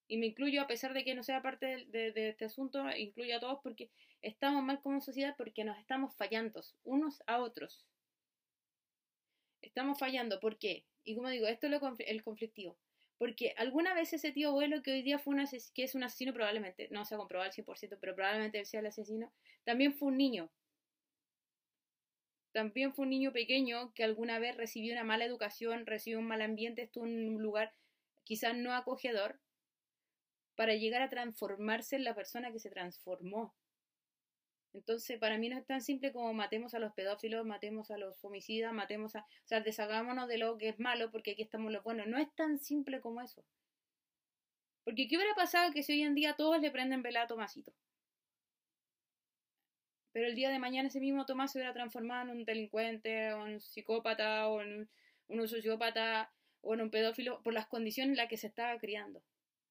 Y 0.08 0.16
me 0.16 0.26
incluyo, 0.26 0.62
a 0.62 0.66
pesar 0.66 0.94
de 0.94 1.04
que 1.04 1.14
no 1.14 1.22
sea 1.22 1.42
parte 1.42 1.86
de, 1.86 2.28
este 2.28 2.46
asunto, 2.46 2.84
incluyo 2.96 3.36
a 3.36 3.40
todos 3.40 3.60
porque 3.62 3.90
estamos 4.22 4.62
mal 4.62 4.80
como 4.80 5.00
sociedad 5.00 5.34
porque 5.36 5.64
nos 5.64 5.78
estamos 5.78 6.14
fallando 6.16 6.62
unos 6.84 7.22
a 7.26 7.40
otros. 7.40 7.84
Estamos 9.60 9.98
fallando, 9.98 10.40
¿por 10.40 10.58
qué? 10.58 10.84
Y 11.04 11.14
como 11.14 11.28
digo, 11.28 11.46
esto 11.46 11.66
es 11.66 11.72
lo, 11.72 11.96
el 11.98 12.22
conflictivo. 12.22 12.76
Porque 13.18 13.54
alguna 13.56 13.94
vez 13.94 14.12
ese 14.12 14.32
tío 14.32 14.48
abuelo 14.48 14.82
que 14.82 14.92
hoy 14.92 15.02
día 15.02 15.18
fue 15.18 15.34
un 15.34 15.46
que 15.74 15.84
es 15.84 15.94
un 15.94 16.02
asesino 16.04 16.32
probablemente, 16.32 16.88
no 16.90 17.04
se 17.04 17.14
ha 17.14 17.18
comprobado 17.18 17.50
al 17.50 17.54
100%, 17.54 17.98
pero 18.00 18.14
probablemente 18.14 18.64
sea 18.64 18.80
el 18.80 18.86
asesino, 18.86 19.32
también 19.64 19.94
fue 19.94 20.08
un 20.08 20.18
niño 20.18 20.50
también 22.54 22.94
fue 22.94 23.02
un 23.02 23.10
niño 23.10 23.32
pequeño 23.32 23.92
que 23.94 24.04
alguna 24.04 24.38
vez 24.38 24.56
recibió 24.56 24.92
una 24.92 25.02
mala 25.02 25.24
educación, 25.24 25.86
recibió 25.86 26.20
un 26.20 26.28
mal 26.28 26.40
ambiente, 26.40 26.82
estuvo 26.82 27.04
en 27.04 27.28
un 27.34 27.42
lugar 27.42 27.74
quizás 28.22 28.56
no 28.56 28.72
acogedor, 28.72 29.40
para 30.54 30.74
llegar 30.76 31.02
a 31.02 31.10
transformarse 31.10 31.96
en 31.96 32.04
la 32.04 32.14
persona 32.14 32.52
que 32.52 32.60
se 32.60 32.70
transformó. 32.70 33.56
Entonces, 34.72 35.18
para 35.18 35.36
mí 35.36 35.48
no 35.48 35.58
es 35.58 35.66
tan 35.66 35.80
simple 35.80 36.12
como 36.12 36.32
matemos 36.32 36.74
a 36.74 36.78
los 36.78 36.92
pedófilos, 36.92 37.44
matemos 37.44 37.90
a 37.90 37.98
los 37.98 38.24
homicidas, 38.24 38.72
matemos 38.72 39.16
a... 39.16 39.20
O 39.20 39.46
sea, 39.46 39.60
deshagámonos 39.60 40.28
de 40.28 40.38
lo 40.38 40.56
que 40.56 40.68
es 40.68 40.78
malo 40.78 41.10
porque 41.10 41.32
aquí 41.32 41.42
estamos 41.42 41.72
los 41.72 41.82
buenos. 41.82 42.06
No 42.06 42.18
es 42.18 42.32
tan 42.36 42.60
simple 42.60 43.00
como 43.00 43.20
eso. 43.20 43.44
Porque 44.84 45.08
¿qué 45.08 45.16
hubiera 45.16 45.34
pasado 45.34 45.72
que 45.72 45.82
si 45.82 45.92
hoy 45.92 46.02
en 46.02 46.14
día 46.14 46.34
todos 46.34 46.60
le 46.60 46.70
prenden 46.70 47.02
vela 47.02 47.22
a 47.22 47.26
Tomasito? 47.26 47.72
Pero 50.14 50.28
el 50.28 50.36
día 50.36 50.48
de 50.48 50.60
mañana 50.60 50.86
ese 50.86 51.00
mismo 51.00 51.26
Tomás 51.26 51.50
se 51.50 51.58
hubiera 51.58 51.72
transformado 51.72 52.30
en 52.30 52.38
un 52.38 52.44
delincuente, 52.44 53.32
o 53.32 53.46
en 53.48 53.54
un 53.54 53.60
psicópata, 53.60 54.46
o 54.48 54.62
en 54.62 54.88
un, 55.26 55.48
sociópata, 55.48 56.32
o 56.60 56.74
en 56.74 56.82
un 56.82 56.90
pedófilo, 56.90 57.42
por 57.42 57.52
las 57.52 57.66
condiciones 57.66 58.12
en 58.12 58.18
las 58.18 58.28
que 58.28 58.36
se 58.36 58.46
estaba 58.46 58.78
criando. 58.78 59.24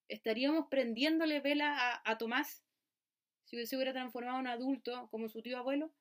¿Estaríamos 0.09 0.67
prendiéndole 0.69 1.39
vela 1.39 2.01
a, 2.03 2.17
Tomás 2.17 2.61
si 3.45 3.65
se 3.65 3.77
hubiera 3.77 3.93
transformado 3.93 4.35
en 4.35 4.41
un 4.41 4.47
adulto 4.47 5.07
como 5.11 5.29
su 5.29 5.41
tío 5.41 5.57
abuelo? 5.57 5.93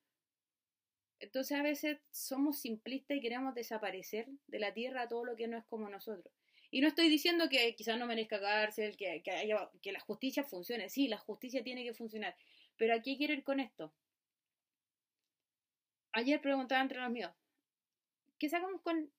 Entonces 1.21 1.57
a 1.57 1.63
veces 1.63 2.01
somos 2.11 2.59
simplistas 2.59 3.19
y 3.19 3.21
queremos 3.21 3.55
desaparecer 3.55 4.27
de 4.49 4.59
la 4.59 4.75
tierra 4.75 5.07
todo 5.07 5.25
lo 5.25 5.37
que 5.37 5.47
no 5.47 5.57
es 5.57 5.65
como 5.67 5.89
nosotros. 5.89 6.35
Y 6.73 6.81
no 6.81 6.89
estoy 6.89 7.09
diciendo 7.09 7.49
que 7.49 7.77
quizás 7.77 7.97
no 7.97 8.09
merezca 8.09 8.41
cárcel, 8.41 8.97
que, 8.97 9.23
que, 9.23 9.57
que 9.81 9.93
la 9.93 10.01
justicia 10.01 10.43
funcione. 10.43 10.89
Sí, 10.89 11.07
la 11.07 11.19
justicia 11.19 11.63
tiene 11.63 11.85
que 11.85 11.95
funcionar. 11.95 12.35
Pero 12.77 12.93
aquí 12.93 13.17
quiero 13.17 13.35
ir 13.35 13.45
con 13.45 13.61
esto 13.61 13.95
ayer 16.13 16.41
preguntaba 16.41 16.83
entre 16.83 17.01
los 17.01 17.11
míos, 17.11 17.33
¿qué 18.39 18.49
sacamos 18.49 18.81
con, 18.83 19.13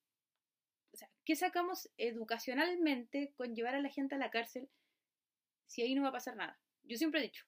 o 0.92 0.98
sea, 0.98 1.10
¿qué 1.26 1.36
sacamos 1.36 1.90
educacionalmente 1.98 3.34
con 3.36 3.56
llevar 3.56 3.76
a 3.76 3.82
la 3.82 3.90
gente 3.90 4.16
a 4.16 4.18
la 4.20 4.32
cárcel 4.32 4.70
si 5.68 5.82
ahí 5.82 5.96
no 5.96 6.04
va 6.04 6.10
a 6.10 6.14
pasar 6.14 6.36
nada? 6.36 6.60
Yo 6.84 6.98
siempre 6.98 7.20
he 7.20 7.24
dicho, 7.24 7.46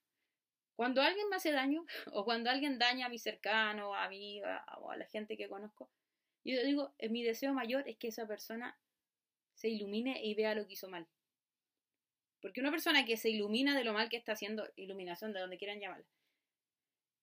cuando 0.75 1.01
alguien 1.01 1.29
me 1.29 1.37
hace 1.37 1.51
daño 1.51 1.85
o 2.13 2.25
cuando 2.25 2.49
alguien 2.49 2.79
daña 2.79 3.05
a 3.05 3.09
mi 3.09 3.19
cercano, 3.19 3.95
a 3.95 4.09
mí 4.09 4.41
o 4.77 4.91
a 4.91 4.97
la 4.97 5.05
gente 5.05 5.37
que 5.37 5.49
conozco, 5.49 5.89
yo 6.43 6.63
digo, 6.63 6.93
eh, 6.99 7.09
mi 7.09 7.23
deseo 7.23 7.53
mayor 7.53 7.87
es 7.89 7.97
que 7.97 8.09
esa 8.09 8.27
persona 8.27 8.77
se 9.55 9.69
ilumine 9.69 10.23
y 10.23 10.35
vea 10.35 10.53
lo 10.53 10.67
que 10.67 10.73
hizo 10.73 10.87
mal. 10.87 11.07
Porque 12.39 12.61
una 12.61 12.69
persona 12.69 13.05
que 13.05 13.17
se 13.17 13.29
ilumina 13.29 13.75
de 13.75 13.83
lo 13.83 13.93
mal 13.93 14.09
que 14.09 14.17
está 14.17 14.33
haciendo, 14.33 14.69
iluminación 14.75 15.33
de 15.33 15.39
donde 15.39 15.57
quieran 15.57 15.79
llamarla, 15.79 16.05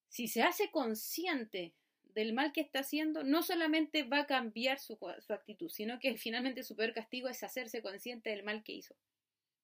si 0.09 0.27
se 0.27 0.43
hace 0.43 0.69
consciente 0.71 1.73
del 2.13 2.33
mal 2.33 2.51
que 2.53 2.61
está 2.61 2.79
haciendo, 2.79 3.23
no 3.23 3.43
solamente 3.43 4.03
va 4.03 4.19
a 4.19 4.27
cambiar 4.27 4.79
su, 4.79 4.97
su, 5.19 5.33
actitud, 5.33 5.69
sino 5.69 5.99
que 5.99 6.17
finalmente 6.17 6.63
su 6.63 6.75
peor 6.75 6.93
castigo 6.93 7.29
es 7.29 7.43
hacerse 7.43 7.81
consciente 7.81 8.29
del 8.29 8.43
mal 8.43 8.63
que 8.63 8.73
hizo. 8.73 8.95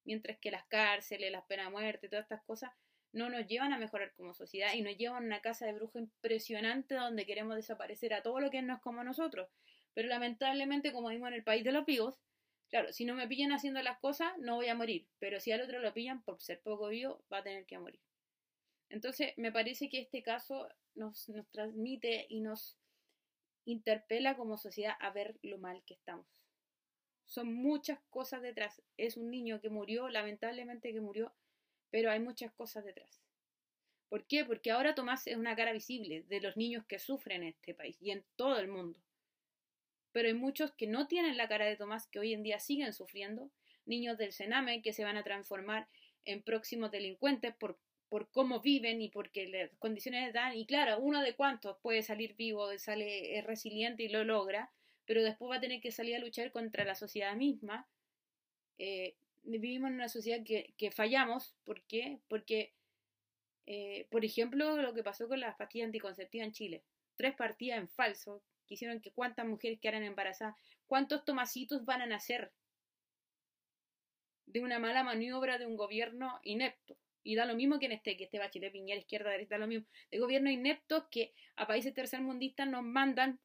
Mientras 0.05 0.37
que 0.39 0.51
las 0.51 0.65
cárceles, 0.65 1.31
las 1.31 1.45
penas 1.45 1.67
de 1.67 1.71
muerte, 1.71 2.09
todas 2.09 2.23
estas 2.23 2.43
cosas 2.43 2.71
no 3.11 3.29
nos 3.29 3.47
llevan 3.47 3.73
a 3.73 3.77
mejorar 3.77 4.13
como 4.15 4.33
sociedad 4.33 4.73
y 4.73 4.81
nos 4.81 4.97
llevan 4.97 5.23
a 5.23 5.25
una 5.25 5.41
casa 5.41 5.65
de 5.65 5.73
brujo 5.73 5.99
impresionante 5.99 6.95
donde 6.95 7.25
queremos 7.25 7.55
desaparecer 7.55 8.13
a 8.13 8.21
todo 8.21 8.39
lo 8.39 8.49
que 8.49 8.61
no 8.61 8.75
es 8.75 8.81
como 8.81 9.03
nosotros. 9.03 9.49
Pero 9.93 10.07
lamentablemente, 10.07 10.91
como 10.91 11.09
vimos 11.09 11.29
en 11.29 11.33
el 11.33 11.43
país 11.43 11.63
de 11.63 11.71
los 11.71 11.85
vivos, 11.85 12.19
claro, 12.69 12.93
si 12.93 13.05
no 13.05 13.15
me 13.15 13.27
pillan 13.27 13.51
haciendo 13.51 13.81
las 13.81 13.99
cosas, 13.99 14.31
no 14.39 14.55
voy 14.55 14.67
a 14.67 14.75
morir. 14.75 15.07
Pero 15.19 15.39
si 15.39 15.51
al 15.51 15.61
otro 15.61 15.79
lo 15.79 15.93
pillan 15.93 16.21
por 16.23 16.39
ser 16.41 16.61
poco 16.61 16.89
vivo, 16.89 17.23
va 17.31 17.39
a 17.39 17.43
tener 17.43 17.65
que 17.65 17.79
morir. 17.79 17.99
Entonces, 18.89 19.33
me 19.37 19.51
parece 19.51 19.89
que 19.89 19.99
este 19.99 20.23
caso 20.23 20.67
nos, 20.99 21.31
transmite 21.51 22.27
y 22.29 22.41
nos 22.41 22.77
interpela 23.65 24.35
como 24.35 24.57
sociedad 24.57 24.95
a 24.99 25.09
ver 25.11 25.39
lo 25.41 25.57
mal 25.57 25.81
que 25.85 25.95
estamos. 25.95 26.27
Son 27.25 27.53
muchas 27.53 27.99
cosas 28.09 28.41
detrás. 28.41 28.81
Es 28.97 29.17
un 29.17 29.29
niño 29.29 29.61
que 29.61 29.69
murió, 29.69 30.09
lamentablemente 30.09 30.91
que 30.93 31.01
murió, 31.01 31.33
pero 31.89 32.11
hay 32.11 32.19
muchas 32.19 32.51
cosas 32.53 32.83
detrás. 32.83 33.21
¿Por 34.09 34.25
qué? 34.25 34.43
Porque 34.43 34.71
ahora 34.71 34.95
Tomás 34.95 35.27
es 35.27 35.37
una 35.37 35.55
cara 35.55 35.71
visible 35.71 36.23
de 36.23 36.41
los 36.41 36.57
niños 36.57 36.83
que 36.85 36.97
sufren 36.97 37.43
en 37.43 37.49
este 37.49 37.75
país 37.75 37.97
y 38.01 38.11
en 38.11 38.25
todo 38.35 38.57
el 38.57 38.67
mundo. 38.67 38.99
Pero 40.11 40.27
hay 40.27 40.33
muchos 40.33 40.71
que 40.71 40.87
no 40.87 41.07
tienen 41.07 41.37
la 41.37 41.47
cara 41.47 41.65
de 41.65 41.77
Tomás 41.77 42.07
que 42.07 42.19
hoy 42.19 42.33
en 42.33 42.41
día 42.41 42.59
siguen 42.59 42.93
sufriendo, 42.93 43.51
niños 43.85 44.17
del 44.17 44.33
Sename 44.33 44.81
que 44.81 44.93
se 44.93 45.03
van 45.03 45.17
a 45.17 45.23
transformar 45.23 45.87
en 46.25 46.41
próximos 46.41 46.89
delincuentes 46.89 47.55
por, 47.55 47.79
por 48.09 48.31
cómo 48.31 48.59
viven 48.59 49.01
y 49.01 49.09
porque 49.09 49.47
las 49.47 49.69
condiciones 49.77 50.33
dan. 50.33 50.57
Y 50.57 50.65
claro, 50.65 50.99
uno 50.99 51.21
de 51.21 51.35
cuantos 51.35 51.77
puede 51.81 52.01
salir 52.03 52.35
vivo, 52.35 52.77
sale 52.77 53.37
es 53.37 53.45
resiliente 53.45 54.03
y 54.03 54.09
lo 54.09 54.23
logra, 54.23 54.71
pero 55.05 55.23
después 55.23 55.51
va 55.51 55.57
a 55.57 55.61
tener 55.61 55.79
que 55.79 55.91
salir 55.91 56.15
a 56.15 56.19
luchar 56.19 56.51
contra 56.51 56.83
la 56.83 56.95
sociedad 56.95 57.35
misma. 57.35 57.87
Eh, 58.79 59.15
vivimos 59.43 59.89
en 59.89 59.95
una 59.95 60.09
sociedad 60.09 60.43
que, 60.43 60.73
que 60.77 60.91
fallamos. 60.91 61.55
¿Por 61.63 61.81
qué? 61.83 62.19
Porque, 62.27 62.73
eh, 63.67 64.07
por 64.09 64.25
ejemplo, 64.25 64.77
lo 64.77 64.93
que 64.93 65.03
pasó 65.03 65.27
con 65.27 65.39
las 65.39 65.55
pastillas 65.55 65.87
anticonceptivas 65.87 66.47
en 66.47 66.53
Chile. 66.53 66.83
Tres 67.15 67.35
partidas 67.35 67.79
en 67.79 67.87
falso 67.87 68.41
que 68.65 68.73
hicieron 68.75 69.01
que 69.01 69.11
cuántas 69.11 69.45
mujeres 69.45 69.79
quedaran 69.79 70.03
embarazadas. 70.03 70.55
¿Cuántos 70.87 71.25
tomacitos 71.25 71.85
van 71.85 72.01
a 72.01 72.07
nacer? 72.07 72.51
De 74.47 74.61
una 74.61 74.79
mala 74.79 75.03
maniobra 75.03 75.59
de 75.59 75.67
un 75.67 75.75
gobierno 75.75 76.39
inepto. 76.43 76.97
Y 77.23 77.35
da 77.35 77.45
lo 77.45 77.55
mismo 77.55 77.79
que 77.79 77.87
en 77.87 77.93
este, 77.93 78.15
que 78.17 78.25
este 78.25 78.39
Bachelet, 78.39 78.71
Piñera, 78.71 78.99
izquierda, 78.99 79.29
derecha, 79.31 79.55
da 79.55 79.59
lo 79.59 79.67
mismo. 79.67 79.85
De 80.11 80.19
gobiernos 80.19 80.53
ineptos 80.53 81.05
que 81.11 81.33
a 81.55 81.67
países 81.67 81.93
tercermundistas 81.93 82.67
nos 82.67 82.83
mandan 82.83 83.39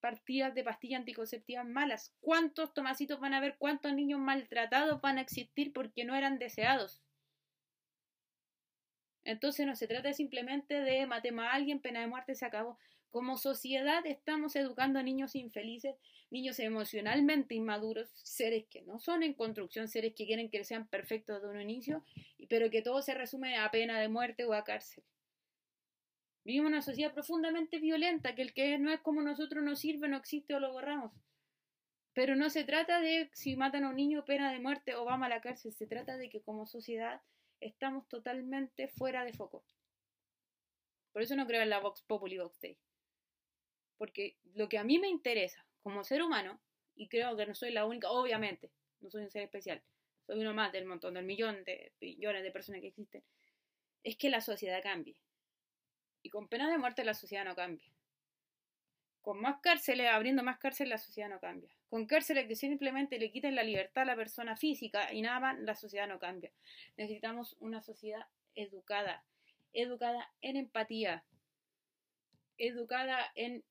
partidas 0.00 0.54
de 0.54 0.62
pastillas 0.62 1.00
anticonceptivas 1.00 1.66
malas. 1.66 2.14
¿Cuántos 2.20 2.74
tomacitos 2.74 3.20
van 3.20 3.32
a 3.32 3.38
haber? 3.38 3.56
¿Cuántos 3.56 3.94
niños 3.94 4.20
maltratados 4.20 5.00
van 5.00 5.16
a 5.16 5.22
existir 5.22 5.72
porque 5.72 6.04
no 6.04 6.14
eran 6.14 6.38
deseados? 6.38 7.02
Entonces 9.24 9.66
no 9.66 9.74
se 9.74 9.88
trata 9.88 10.12
simplemente 10.12 10.80
de 10.80 11.06
matemos 11.06 11.46
a 11.46 11.52
alguien, 11.52 11.80
pena 11.80 12.00
de 12.00 12.06
muerte, 12.06 12.34
se 12.34 12.44
acabó. 12.44 12.78
Como 13.14 13.36
sociedad 13.36 14.04
estamos 14.06 14.56
educando 14.56 14.98
a 14.98 15.04
niños 15.04 15.36
infelices, 15.36 15.94
niños 16.32 16.58
emocionalmente 16.58 17.54
inmaduros, 17.54 18.10
seres 18.12 18.66
que 18.68 18.82
no 18.82 18.98
son 18.98 19.22
en 19.22 19.34
construcción, 19.34 19.86
seres 19.86 20.14
que 20.16 20.26
quieren 20.26 20.50
que 20.50 20.64
sean 20.64 20.88
perfectos 20.88 21.40
de 21.40 21.46
un 21.48 21.60
inicio, 21.60 22.04
pero 22.48 22.70
que 22.70 22.82
todo 22.82 23.02
se 23.02 23.14
resume 23.14 23.56
a 23.56 23.70
pena 23.70 24.00
de 24.00 24.08
muerte 24.08 24.44
o 24.44 24.52
a 24.52 24.64
cárcel. 24.64 25.04
Vivimos 26.42 26.70
una 26.70 26.82
sociedad 26.82 27.14
profundamente 27.14 27.78
violenta, 27.78 28.34
que 28.34 28.42
el 28.42 28.52
que 28.52 28.78
no 28.78 28.90
es 28.90 28.98
como 28.98 29.22
nosotros 29.22 29.62
no 29.62 29.76
sirve, 29.76 30.08
no 30.08 30.16
existe 30.16 30.52
o 30.56 30.58
lo 30.58 30.72
borramos. 30.72 31.12
Pero 32.14 32.34
no 32.34 32.50
se 32.50 32.64
trata 32.64 32.98
de 32.98 33.30
si 33.32 33.54
matan 33.54 33.84
a 33.84 33.90
un 33.90 33.96
niño 33.96 34.24
pena 34.24 34.52
de 34.52 34.58
muerte 34.58 34.96
o 34.96 35.04
vamos 35.04 35.26
a 35.26 35.28
la 35.28 35.40
cárcel, 35.40 35.72
se 35.72 35.86
trata 35.86 36.16
de 36.16 36.30
que 36.30 36.42
como 36.42 36.66
sociedad 36.66 37.22
estamos 37.60 38.08
totalmente 38.08 38.88
fuera 38.88 39.24
de 39.24 39.34
foco. 39.34 39.64
Por 41.12 41.22
eso 41.22 41.36
no 41.36 41.46
creo 41.46 41.62
en 41.62 41.70
la 41.70 41.78
Vox 41.78 42.02
Populi 42.02 42.38
Vox 42.38 42.60
Day. 42.60 42.76
Porque 43.96 44.36
lo 44.54 44.68
que 44.68 44.78
a 44.78 44.84
mí 44.84 44.98
me 44.98 45.08
interesa 45.08 45.64
como 45.82 46.04
ser 46.04 46.22
humano, 46.22 46.60
y 46.96 47.08
creo 47.08 47.36
que 47.36 47.46
no 47.46 47.54
soy 47.54 47.72
la 47.72 47.84
única, 47.84 48.10
obviamente, 48.10 48.70
no 49.00 49.10
soy 49.10 49.22
un 49.22 49.30
ser 49.30 49.42
especial, 49.42 49.82
soy 50.26 50.40
uno 50.40 50.54
más 50.54 50.72
del 50.72 50.86
montón, 50.86 51.14
del 51.14 51.24
millón 51.24 51.64
de 51.64 51.92
billones 52.00 52.42
de 52.42 52.50
personas 52.50 52.80
que 52.80 52.88
existen, 52.88 53.22
es 54.02 54.16
que 54.16 54.30
la 54.30 54.40
sociedad 54.40 54.82
cambie. 54.82 55.16
Y 56.22 56.30
con 56.30 56.48
pena 56.48 56.70
de 56.70 56.78
muerte 56.78 57.04
la 57.04 57.14
sociedad 57.14 57.44
no 57.44 57.54
cambia. 57.54 57.92
Con 59.20 59.40
más 59.40 59.60
cárceles, 59.60 60.08
abriendo 60.08 60.42
más 60.42 60.58
cárceles, 60.58 60.90
la 60.90 60.98
sociedad 60.98 61.28
no 61.28 61.40
cambia. 61.40 61.74
Con 61.88 62.06
cárceles 62.06 62.46
que 62.46 62.56
simplemente 62.56 63.18
le 63.18 63.30
quiten 63.30 63.54
la 63.54 63.62
libertad 63.62 64.02
a 64.02 64.06
la 64.06 64.16
persona 64.16 64.56
física 64.56 65.12
y 65.12 65.22
nada 65.22 65.40
más, 65.40 65.58
la 65.60 65.74
sociedad 65.74 66.08
no 66.08 66.18
cambia. 66.18 66.52
Necesitamos 66.96 67.56
una 67.60 67.80
sociedad 67.82 68.26
educada, 68.54 69.24
educada 69.72 70.30
en 70.40 70.56
empatía, 70.56 71.24
educada 72.58 73.32
en 73.34 73.64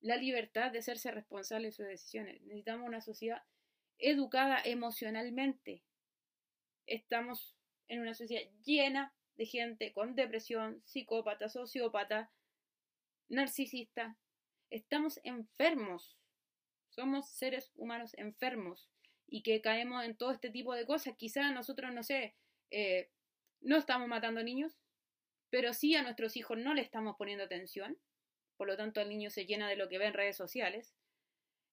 la 0.00 0.16
libertad 0.16 0.70
de 0.70 0.78
hacerse 0.78 1.10
responsable 1.10 1.68
de 1.68 1.72
sus 1.72 1.86
decisiones. 1.86 2.40
Necesitamos 2.42 2.86
una 2.86 3.00
sociedad 3.00 3.42
educada 3.98 4.60
emocionalmente. 4.64 5.82
Estamos 6.86 7.56
en 7.88 8.00
una 8.00 8.14
sociedad 8.14 8.42
llena 8.64 9.14
de 9.36 9.46
gente 9.46 9.92
con 9.92 10.14
depresión, 10.14 10.82
psicópata, 10.84 11.48
sociópata, 11.48 12.30
narcisista. 13.28 14.16
Estamos 14.70 15.20
enfermos. 15.24 16.16
Somos 16.90 17.30
seres 17.30 17.70
humanos 17.76 18.14
enfermos 18.14 18.90
y 19.26 19.42
que 19.42 19.60
caemos 19.60 20.04
en 20.04 20.16
todo 20.16 20.32
este 20.32 20.50
tipo 20.50 20.74
de 20.74 20.86
cosas. 20.86 21.16
Quizás 21.16 21.52
nosotros, 21.52 21.92
no 21.92 22.02
sé, 22.02 22.34
eh, 22.70 23.10
no 23.60 23.76
estamos 23.76 24.08
matando 24.08 24.42
niños, 24.42 24.78
pero 25.50 25.72
sí 25.72 25.94
a 25.94 26.02
nuestros 26.02 26.36
hijos 26.36 26.58
no 26.58 26.74
le 26.74 26.82
estamos 26.82 27.16
poniendo 27.16 27.44
atención. 27.44 27.98
Por 28.58 28.66
lo 28.66 28.76
tanto, 28.76 29.00
el 29.00 29.08
niño 29.08 29.30
se 29.30 29.46
llena 29.46 29.68
de 29.68 29.76
lo 29.76 29.88
que 29.88 29.96
ve 29.96 30.06
en 30.06 30.14
redes 30.14 30.36
sociales. 30.36 30.92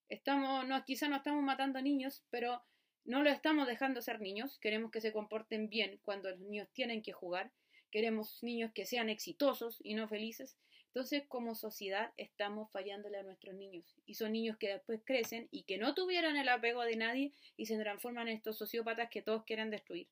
Estamos, 0.08 0.66
no, 0.66 0.82
quizás 0.84 1.10
no 1.10 1.16
estamos 1.16 1.42
matando 1.42 1.82
niños, 1.82 2.24
pero 2.30 2.62
no 3.04 3.22
lo 3.22 3.28
estamos 3.28 3.66
dejando 3.66 4.00
ser 4.00 4.20
niños, 4.20 4.58
queremos 4.60 4.90
que 4.90 5.00
se 5.00 5.12
comporten 5.12 5.68
bien 5.68 6.00
cuando 6.04 6.30
los 6.30 6.38
niños 6.38 6.68
tienen 6.72 7.02
que 7.02 7.12
jugar, 7.12 7.50
queremos 7.90 8.42
niños 8.42 8.72
que 8.72 8.86
sean 8.86 9.10
exitosos 9.10 9.78
y 9.82 9.94
no 9.94 10.08
felices. 10.08 10.56
Entonces, 10.86 11.24
como 11.28 11.54
sociedad, 11.54 12.12
estamos 12.16 12.70
fallándole 12.70 13.18
a 13.18 13.22
nuestros 13.22 13.54
niños. 13.54 13.84
Y 14.06 14.14
son 14.14 14.32
niños 14.32 14.56
que 14.56 14.68
después 14.68 15.02
crecen 15.04 15.46
y 15.50 15.64
que 15.64 15.76
no 15.76 15.94
tuvieron 15.94 16.36
el 16.36 16.48
apego 16.48 16.82
de 16.84 16.96
nadie 16.96 17.32
y 17.56 17.66
se 17.66 17.78
transforman 17.78 18.28
en 18.28 18.36
estos 18.36 18.56
sociópatas 18.56 19.10
que 19.10 19.22
todos 19.22 19.44
quieren 19.44 19.70
destruir. 19.70 20.08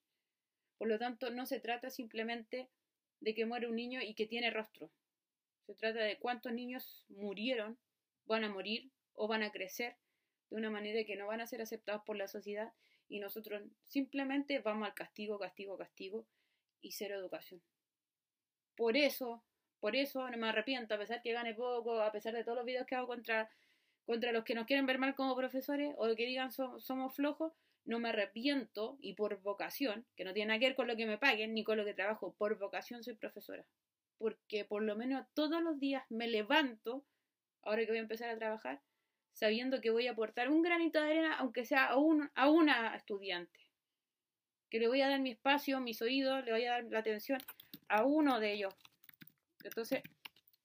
Por 0.76 0.88
lo 0.88 0.99
tanto, 0.99 1.31
no 1.31 1.47
se 1.47 1.61
trata 1.61 1.88
simplemente 1.88 2.69
de 3.21 3.35
que 3.35 3.47
muere 3.47 3.69
un 3.69 3.76
niño 3.76 4.02
y 4.02 4.14
que 4.14 4.26
tiene 4.26 4.50
rostro. 4.50 4.90
Se 5.66 5.75
trata 5.75 6.00
de 6.00 6.18
cuántos 6.18 6.52
niños 6.52 7.04
murieron, 7.09 7.78
van 8.26 8.44
a 8.44 8.49
morir 8.49 8.90
o 9.14 9.28
van 9.28 9.42
a 9.42 9.50
crecer 9.50 9.97
de 10.50 10.56
una 10.56 10.71
manera 10.71 11.04
que 11.04 11.16
no 11.16 11.26
van 11.26 11.40
a 11.40 11.47
ser 11.47 11.62
aceptados 11.62 12.02
por 12.04 12.16
la 12.16 12.28
sociedad 12.28 12.73
y 13.09 13.21
nosotros 13.21 13.62
simplemente 13.85 14.59
vamos 14.59 14.87
al 14.87 14.94
castigo, 14.94 15.38
castigo, 15.38 15.78
castigo 15.78 16.26
y 16.80 16.92
cero 16.92 17.16
educación. 17.16 17.62
Por 18.76 18.97
eso, 18.97 19.42
por 19.80 19.97
eso 19.97 20.28
no 20.30 20.37
me 20.37 20.49
arrepiento, 20.49 20.94
a 20.94 20.99
pesar 20.99 21.23
que 21.23 21.33
gane 21.33 21.54
poco, 21.54 22.00
a 22.00 22.12
pesar 22.12 22.35
de 22.35 22.44
todos 22.44 22.56
los 22.56 22.66
videos 22.66 22.87
que 22.87 22.94
hago 22.94 23.06
contra, 23.06 23.50
contra 24.04 24.33
los 24.33 24.44
que 24.44 24.54
nos 24.54 24.66
quieren 24.66 24.87
ver 24.87 24.99
mal 24.99 25.14
como 25.14 25.37
profesores 25.37 25.94
o 25.97 26.14
que 26.14 26.26
digan 26.26 26.50
somos 26.52 27.14
flojos, 27.14 27.52
no 27.85 27.99
me 28.00 28.09
arrepiento 28.09 28.97
y 29.00 29.14
por 29.14 29.40
vocación, 29.42 30.06
que 30.16 30.25
no 30.25 30.33
tiene 30.33 30.49
nada 30.49 30.59
que 30.59 30.66
ver 30.66 30.76
con 30.76 30.88
lo 30.88 30.97
que 30.97 31.06
me 31.06 31.18
paguen 31.18 31.54
ni 31.54 31.64
con 31.64 31.76
lo 31.76 31.85
que 31.85 31.94
trabajo, 31.94 32.35
por 32.38 32.59
vocación 32.59 33.02
soy 33.02 33.14
profesora. 33.14 33.64
Porque 34.18 34.64
por 34.64 34.83
lo 34.83 34.97
menos 34.97 35.26
todos 35.35 35.62
los 35.62 35.78
días 35.78 36.04
me 36.09 36.28
levanto, 36.28 37.04
ahora 37.62 37.83
que 37.83 37.90
voy 37.90 37.99
a 37.99 38.02
empezar 38.02 38.30
a 38.30 38.37
trabajar, 38.38 38.80
sabiendo 39.33 39.80
que 39.80 39.90
voy 39.90 40.06
a 40.06 40.12
aportar 40.12 40.49
un 40.50 40.62
granito 40.62 41.00
de 41.00 41.11
arena, 41.11 41.37
aunque 41.38 41.64
sea 41.64 41.87
a, 41.87 41.94
a 42.35 42.50
una 42.50 42.94
estudiante. 42.97 43.61
Que 44.71 44.78
le 44.78 44.88
voy 44.88 45.00
a 45.02 45.09
dar 45.09 45.21
mi 45.21 45.33
espacio, 45.33 45.80
mis 45.80 46.00
oídos, 46.02 46.44
le 46.44 46.52
voy 46.52 46.64
a 46.64 46.73
dar 46.73 46.85
la 46.85 47.00
atención 47.00 47.40
a 47.88 48.04
uno 48.04 48.40
de 48.40 48.52
ellos. 48.52 48.75
Entonces, 49.64 50.02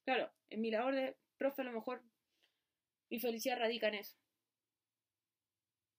claro, 0.03 0.31
en 0.49 0.61
mi 0.61 0.71
labor 0.71 0.95
de 0.95 1.15
profe 1.37 1.61
a 1.61 1.65
lo 1.65 1.71
mejor 1.71 2.03
mi 3.09 3.19
felicidad 3.19 3.57
radica 3.59 3.87
en 3.87 3.95
eso. 3.95 4.15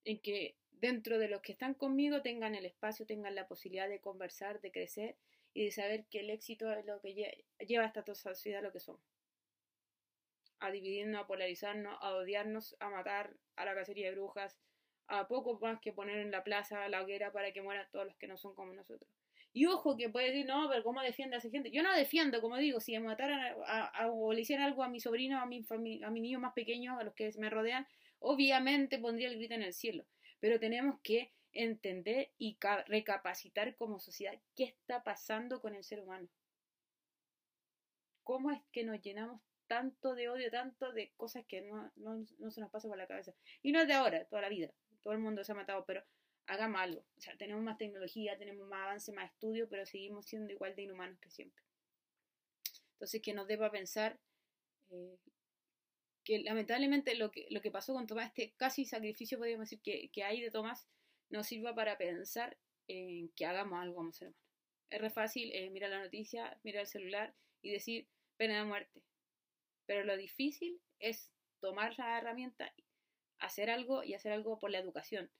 en 0.05 0.21
que 0.21 0.57
dentro 0.71 1.19
de 1.19 1.29
los 1.29 1.43
que 1.43 1.53
están 1.53 1.75
conmigo 1.75 2.23
tengan 2.23 2.55
el 2.55 2.65
espacio, 2.65 3.07
tengan 3.07 3.35
la 3.35 3.47
posibilidad 3.47 3.89
de 3.89 4.01
conversar, 4.01 4.61
de 4.61 4.73
crecer 4.73 5.17
y 5.53 5.65
de 5.65 5.71
saber 5.71 6.07
que 6.07 6.21
el 6.21 6.31
éxito 6.31 6.71
es 6.73 6.85
lo 6.87 7.01
que 7.01 7.45
lleva 7.67 7.85
a 7.85 7.87
esta 7.87 8.05
sociedad 8.15 8.63
lo 8.63 8.73
que 8.73 8.81
somos. 8.81 9.03
A 10.61 10.71
dividirnos, 10.71 11.23
a 11.23 11.27
polarizarnos, 11.27 11.97
a 12.01 12.15
odiarnos, 12.15 12.77
a 12.81 12.91
matar, 12.91 13.35
a 13.57 13.65
la 13.65 13.75
cacería 13.75 14.07
de 14.09 14.15
brujas, 14.15 14.59
a 15.07 15.27
poco 15.27 15.59
más 15.59 15.81
que 15.81 15.93
poner 15.93 16.19
en 16.19 16.31
la 16.31 16.45
plaza 16.45 16.89
la 16.89 17.03
hoguera 17.03 17.33
para 17.33 17.53
que 17.53 17.63
mueran 17.63 17.89
todos 17.91 18.07
los 18.07 18.17
que 18.17 18.29
no 18.29 18.37
son 18.37 18.55
como 18.55 18.73
nosotros. 18.73 19.11
Y 19.53 19.67
ojo 19.67 19.97
que 19.97 20.09
puede 20.09 20.29
decir, 20.29 20.47
no, 20.47 20.69
pero 20.71 20.85
¿cómo 20.85 21.03
defiende 21.03 21.35
a 21.35 21.39
esa 21.39 21.51
gente? 21.51 21.73
Yo 21.73 21.83
no 21.83 21.93
defiendo, 21.97 22.41
como 22.41 22.57
digo, 22.57 22.79
si 22.79 22.97
mataran 23.01 23.57
a, 23.67 24.09
o 24.09 24.33
le 24.33 24.43
hicieran 24.43 24.67
algo 24.67 24.85
a 24.85 24.89
mi 24.89 25.01
sobrino, 25.01 25.41
a 25.41 25.47
mi, 25.47 25.65
a 26.05 26.11
mi 26.11 26.21
niño 26.21 26.39
más 26.39 26.53
pequeño, 26.53 26.97
a 26.99 27.03
los 27.03 27.15
que 27.15 27.33
me 27.39 27.51
rodean, 27.51 27.89
obviamente 28.21 29.01
pondría 29.01 29.29
el 29.29 29.37
grito 29.37 29.55
en 29.55 29.63
el 29.63 29.73
cielo. 29.73 30.05
Pero 30.39 30.61
tenemos 30.61 31.01
que 31.03 31.33
entender 31.53 32.31
y 32.39 32.59
recapacitar 32.87 33.77
como 33.77 33.99
sociedad 33.99 34.41
qué 34.55 34.65
está 34.65 35.03
pasando 35.03 35.61
con 35.61 35.75
el 35.75 35.85
ser 35.85 36.01
humano. 36.01 36.29
¿Cómo 38.23 38.51
es 38.51 38.61
que 38.73 38.85
nos 38.85 39.01
llenamos 39.01 39.41
tanto 39.67 40.15
de 40.15 40.29
odio, 40.29 40.51
tanto 40.51 40.93
de 40.93 41.13
cosas 41.17 41.45
que 41.47 41.63
no, 41.63 41.91
no, 41.97 42.25
no 42.39 42.51
se 42.51 42.61
nos 42.61 42.71
pasa 42.71 42.89
por 42.89 42.99
la 42.99 43.07
cabeza? 43.07 43.35
Y 43.63 43.73
no 43.73 43.81
es 43.81 43.89
de 43.89 43.95
ahora, 43.95 44.25
toda 44.27 44.43
la 44.43 44.49
vida. 44.49 44.71
Todo 45.03 45.15
el 45.15 45.21
mundo 45.21 45.43
se 45.43 45.53
ha 45.53 45.55
matado, 45.55 45.85
pero 45.87 46.05
hagamos 46.47 46.81
algo. 46.81 47.01
O 47.17 47.21
sea, 47.21 47.37
tenemos 47.37 47.63
más 47.63 47.79
tecnología, 47.79 48.37
tenemos 48.39 48.69
más 48.69 48.83
avance, 48.83 49.13
más 49.13 49.31
estudio, 49.33 49.69
pero 49.69 49.87
seguimos 49.87 50.27
siendo 50.27 50.53
igual 50.53 50.75
de 50.75 50.83
inhumanos 50.83 51.19
que 51.21 51.31
siempre. 51.31 51.63
Entonces, 52.93 53.23
que 53.23 53.33
nos 53.33 53.47
deba 53.47 53.71
pensar 53.71 54.19
eh, 54.91 55.19
que 56.25 56.41
lamentablemente 56.41 57.15
lo 57.15 57.31
que, 57.31 57.47
lo 57.51 57.61
que 57.61 57.71
pasó 57.71 57.95
con 57.95 58.07
Tomás, 58.07 58.29
este 58.29 58.53
casi 58.57 58.85
sacrificio, 58.85 59.39
podríamos 59.39 59.71
decir, 59.71 59.81
que, 59.81 60.11
que 60.11 60.25
hay 60.25 60.41
de 60.41 60.51
Tomás, 60.51 60.87
nos 61.31 61.47
sirva 61.47 61.75
para 61.75 61.97
pensar 61.97 62.59
en 62.89 63.29
que 63.31 63.47
hagamos 63.47 63.81
algo 63.81 63.97
como 63.97 64.13
ser 64.13 64.29
humano. 64.29 64.45
Es 64.91 65.01
re 65.01 65.11
fácil 65.11 65.51
eh, 65.55 65.71
mirar 65.71 65.91
la 65.91 66.03
noticia, 66.03 66.59
mirar 66.65 66.83
el 66.83 66.87
celular 66.87 67.35
y 67.63 67.71
decir 67.71 68.09
pena 68.37 68.59
de 68.59 68.65
muerte. 68.65 69.03
Pero 69.87 70.05
lo 70.05 70.17
difícil 70.17 70.81
es 70.99 71.33
tomar 71.61 71.97
la 71.99 72.19
herramienta, 72.19 72.73
hacer 73.39 73.71
algo 73.71 74.03
y 74.03 74.15
hacer 74.15 74.33
algo 74.33 74.59
por 74.59 74.71
la 74.71 74.79
educación. 74.79 75.31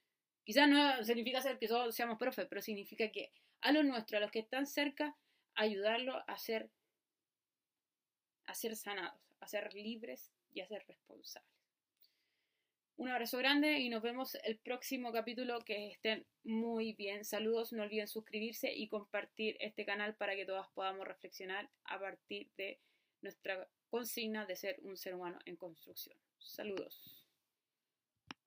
Quizás 0.43 0.67
no 0.69 1.03
significa 1.03 1.41
ser 1.41 1.59
que 1.59 1.67
todos 1.67 1.93
seamos 1.93 2.17
profes, 2.17 2.47
pero 2.47 2.61
significa 2.61 3.11
que 3.11 3.31
a 3.61 3.71
los 3.71 3.85
nuestros, 3.85 4.17
a 4.17 4.21
los 4.21 4.31
que 4.31 4.39
están 4.39 4.65
cerca, 4.65 5.15
ayudarlos 5.53 6.23
a 6.27 6.37
ser, 6.37 6.71
a 8.45 8.53
ser 8.55 8.75
sanados, 8.75 9.21
a 9.39 9.47
ser 9.47 9.73
libres 9.73 10.31
y 10.53 10.61
a 10.61 10.67
ser 10.67 10.85
responsables. 10.87 11.60
Un 13.01 13.09
abrazo 13.09 13.39
grande 13.39 13.79
y 13.79 13.89
nos 13.89 14.03
vemos 14.03 14.37
el 14.43 14.59
próximo 14.59 15.11
capítulo. 15.11 15.57
Que 15.61 15.87
estén 15.87 16.23
muy 16.43 16.93
bien. 16.93 17.25
Saludos, 17.25 17.73
no 17.73 17.81
olviden 17.81 18.07
suscribirse 18.07 18.71
y 18.71 18.89
compartir 18.89 19.57
este 19.59 19.87
canal 19.87 20.13
para 20.13 20.35
que 20.35 20.45
todas 20.45 20.69
podamos 20.75 21.07
reflexionar 21.07 21.67
a 21.85 21.99
partir 21.99 22.51
de 22.57 22.79
nuestra 23.23 23.67
consigna 23.89 24.45
de 24.45 24.55
ser 24.55 24.79
un 24.83 24.97
ser 24.97 25.15
humano 25.15 25.39
en 25.45 25.55
construcción. 25.55 26.15
Saludos. 26.37 27.20